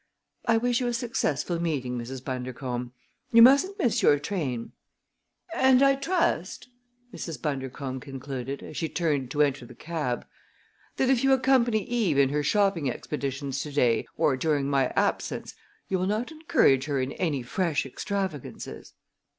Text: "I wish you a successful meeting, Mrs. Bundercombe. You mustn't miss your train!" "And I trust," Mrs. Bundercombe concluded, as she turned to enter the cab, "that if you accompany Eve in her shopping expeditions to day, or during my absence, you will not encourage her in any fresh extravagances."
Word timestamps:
"I 0.47 0.57
wish 0.57 0.79
you 0.79 0.87
a 0.87 0.95
successful 0.95 1.61
meeting, 1.61 1.95
Mrs. 1.95 2.25
Bundercombe. 2.25 2.91
You 3.31 3.43
mustn't 3.43 3.77
miss 3.77 4.01
your 4.01 4.17
train!" 4.17 4.71
"And 5.53 5.83
I 5.83 5.93
trust," 5.93 6.69
Mrs. 7.13 7.39
Bundercombe 7.39 7.99
concluded, 8.01 8.63
as 8.63 8.75
she 8.77 8.89
turned 8.89 9.29
to 9.29 9.43
enter 9.43 9.63
the 9.67 9.75
cab, 9.75 10.25
"that 10.97 11.11
if 11.11 11.23
you 11.23 11.33
accompany 11.33 11.83
Eve 11.83 12.17
in 12.17 12.29
her 12.29 12.41
shopping 12.41 12.89
expeditions 12.89 13.61
to 13.61 13.71
day, 13.71 14.07
or 14.17 14.35
during 14.35 14.67
my 14.67 14.87
absence, 14.95 15.53
you 15.87 15.99
will 15.99 16.07
not 16.07 16.31
encourage 16.31 16.85
her 16.85 16.99
in 16.99 17.11
any 17.11 17.43
fresh 17.43 17.85
extravagances." 17.85 18.93